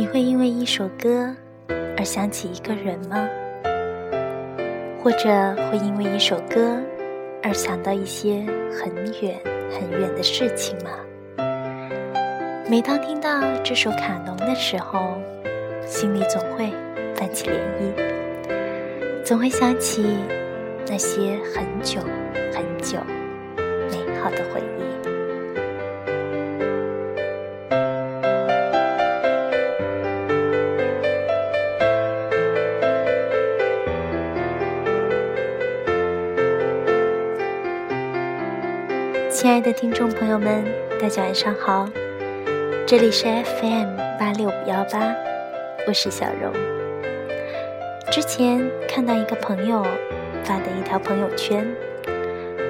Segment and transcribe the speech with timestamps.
[0.00, 1.30] 你会因为一首歌
[1.94, 3.28] 而想起一个人吗？
[5.04, 5.28] 或者
[5.70, 6.80] 会因为一首歌
[7.42, 8.90] 而想到一些很
[9.20, 9.38] 远
[9.68, 10.90] 很远的事情吗？
[12.66, 15.18] 每当听到这首《卡农》的时候，
[15.84, 16.72] 心里总会
[17.14, 20.16] 泛起涟漪，总会想起
[20.86, 22.00] 那些很久
[22.54, 22.98] 很久
[23.90, 24.89] 美好的回忆。
[39.40, 40.62] 亲爱的听众朋友们，
[41.00, 41.88] 大家晚上好，
[42.86, 45.14] 这里是 FM 八六五幺八，
[45.86, 46.52] 我是小荣。
[48.12, 49.82] 之前看到一个朋友
[50.44, 51.66] 发的一条朋友圈，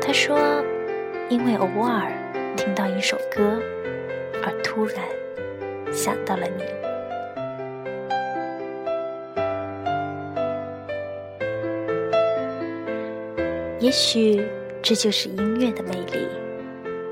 [0.00, 0.36] 他说，
[1.28, 2.10] 因为偶尔
[2.56, 3.62] 听到一首歌，
[4.42, 5.04] 而突然
[5.92, 6.64] 想到了你。
[13.78, 14.44] 也许
[14.82, 16.26] 这就是音乐的魅力。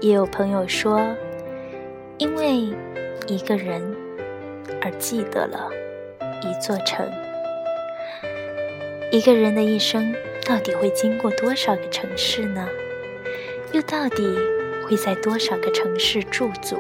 [0.05, 1.01] 也有朋友说，
[2.19, 2.69] 因为
[3.27, 3.81] 一个人
[4.83, 5.71] 而记得了
[6.43, 7.11] 一座城。
[9.11, 12.69] 一个人的一生到底会经过多少个城市呢？
[13.73, 14.29] 又到底
[14.87, 16.77] 会在多少个城市驻足？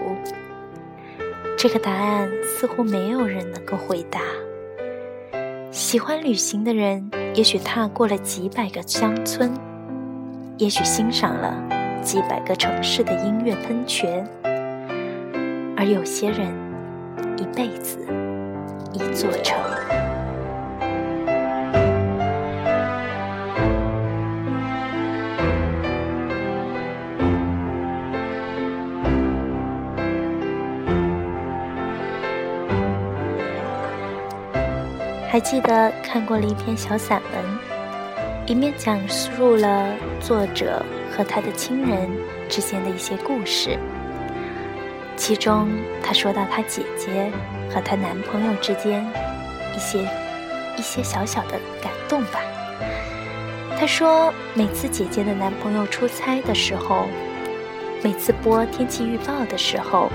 [1.57, 4.21] 这个答案似乎没有人能够回答。
[5.71, 9.51] 喜欢旅行的人，也许踏过了几百个乡村，
[10.59, 11.74] 也许欣赏了。
[12.05, 14.25] 几百个城市的音乐喷泉，
[15.75, 16.55] 而有些人
[17.39, 17.99] 一辈子
[18.93, 19.59] 一座城。
[35.27, 39.89] 还记得看过了一篇小散文，里面讲述了
[40.21, 40.81] 作者。
[41.17, 42.11] 和他的亲人
[42.49, 43.79] 之间的一些故事，
[45.17, 45.71] 其中
[46.03, 47.31] 他说到他姐姐
[47.73, 49.07] 和她男朋友之间
[49.77, 50.01] 一些
[50.77, 52.41] 一些小小的感动吧。
[53.79, 57.07] 他说，每次姐姐的男朋友出差的时候，
[58.03, 60.11] 每次播天气预报的时候，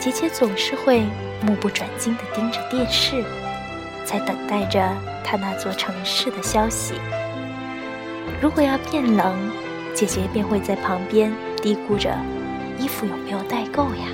[0.00, 1.00] 姐姐总是会
[1.42, 3.22] 目不转睛地盯着电视，
[4.04, 4.90] 在等待着
[5.22, 6.94] 他那座城市的消息。
[8.40, 9.55] 如果要变冷。
[9.96, 12.14] 姐姐便会在旁边嘀咕着
[12.78, 14.04] ：“衣服有没有带够呀？”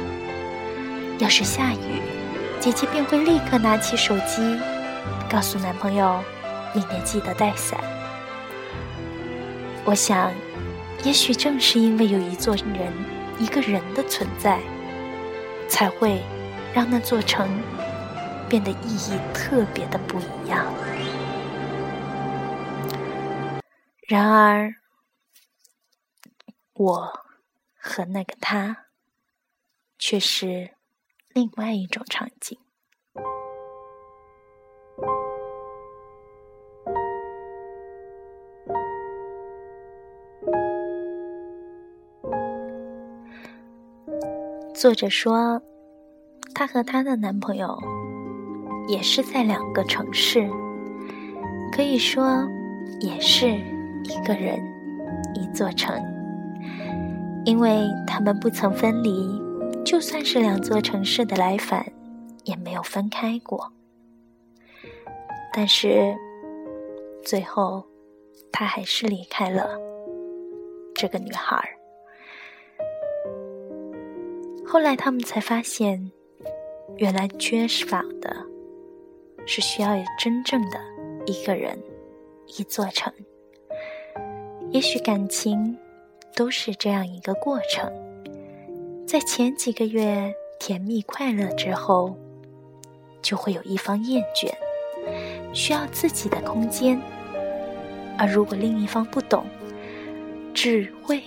[1.18, 2.00] 要是下雨，
[2.60, 4.56] 姐姐便会立刻拿起手机，
[5.28, 6.22] 告诉男朋友
[6.72, 7.80] ：“明天记得带伞。”
[9.84, 10.30] 我想，
[11.02, 12.92] 也许正是因为有一座人、
[13.40, 14.60] 一个人的存在，
[15.68, 16.22] 才会
[16.72, 17.48] 让那座城
[18.48, 20.64] 变得意义特别的不一样。
[24.06, 24.72] 然而。
[26.74, 27.20] 我
[27.76, 28.86] 和那个他，
[29.98, 30.70] 却是
[31.28, 32.58] 另外一种场景。
[44.74, 45.62] 作者说，
[46.54, 47.78] 她和她的男朋友
[48.88, 50.50] 也是在两个城市，
[51.70, 52.48] 可以说
[53.00, 54.58] 也是一个人
[55.34, 56.11] 一座城。
[57.44, 59.40] 因为他们不曾分离，
[59.84, 61.84] 就算是两座城市的来返，
[62.44, 63.72] 也没有分开过。
[65.52, 66.16] 但是，
[67.24, 67.84] 最后，
[68.52, 69.76] 他还是离开了
[70.94, 71.68] 这个女孩。
[74.64, 76.12] 后来，他们才发现，
[76.96, 78.34] 原来缺少的
[79.44, 80.78] 是需要有真正的
[81.26, 81.76] 一个人，
[82.46, 83.12] 一座城。
[84.70, 85.76] 也许感情。
[86.34, 87.92] 都是这样一个过程，
[89.06, 92.16] 在前几个月甜蜜快乐之后，
[93.20, 94.50] 就会有一方厌倦，
[95.52, 97.00] 需要自己的空间。
[98.18, 99.44] 而如果另一方不懂，
[100.54, 101.22] 只会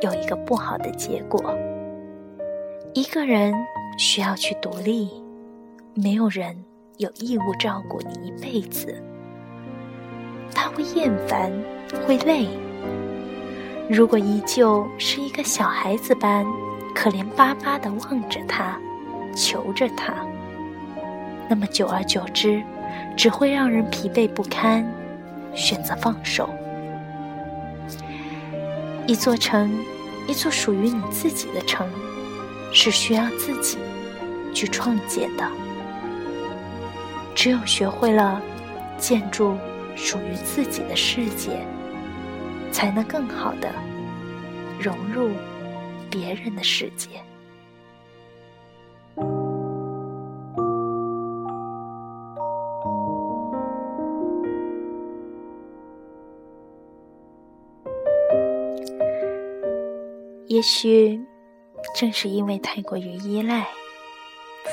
[0.00, 1.56] 有一个不好的结果。
[2.94, 3.54] 一个人
[3.98, 5.10] 需要去独立，
[5.94, 6.64] 没有人
[6.96, 9.00] 有义务照顾你一辈子。
[10.52, 11.52] 他会厌烦，
[12.06, 12.48] 会累。
[13.92, 16.46] 如果依旧是一个小孩子般
[16.94, 18.78] 可怜巴巴地望着他，
[19.34, 20.14] 求着他，
[21.48, 22.62] 那么久而久之，
[23.16, 24.88] 只会让人疲惫不堪，
[25.56, 26.48] 选择放手。
[29.08, 29.68] 一座城，
[30.28, 31.84] 一座属于你自己的城，
[32.72, 33.76] 是需要自己
[34.54, 35.44] 去创建的。
[37.34, 38.40] 只有学会了
[38.98, 39.56] 建筑
[39.96, 41.66] 属于自己的世界，
[42.72, 43.72] 才能更好的
[44.80, 45.30] 融入
[46.10, 47.08] 别人的世界。
[60.46, 61.18] 也许，
[61.94, 63.66] 正是因为太过于依赖，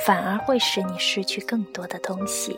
[0.05, 2.57] 反而会使你失去更多的东西。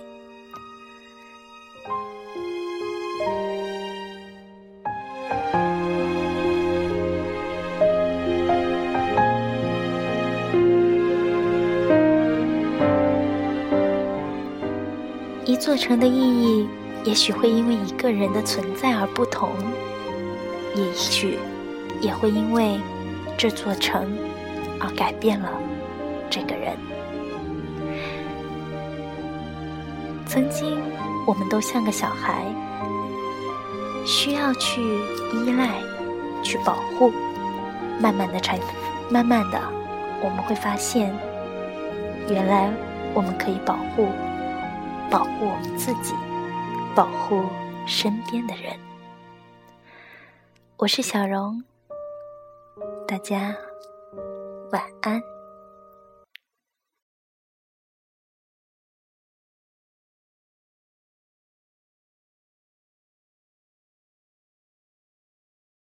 [15.50, 16.70] 一座城的意义，
[17.04, 19.50] 也许会因为一个人的存在而不同，
[20.76, 21.40] 也许
[22.00, 22.80] 也会因为。
[23.36, 24.06] 这座城，
[24.82, 25.50] 而改变了
[26.30, 26.78] 这个人。
[30.28, 30.78] 曾经，
[31.26, 32.44] 我们都像个小孩，
[34.06, 34.82] 需要去
[35.34, 35.70] 依赖、
[36.44, 37.12] 去保护。
[38.00, 38.60] 慢慢的才，
[39.10, 39.60] 慢慢的，
[40.22, 41.12] 我们会发现，
[42.30, 42.70] 原来
[43.14, 44.10] 我们可以保护、
[45.10, 46.14] 保护我们自己，
[46.96, 47.44] 保护
[47.88, 48.78] 身边的人。
[50.78, 51.64] 我是小荣。
[53.08, 53.56] 大家
[54.72, 55.20] 晚安。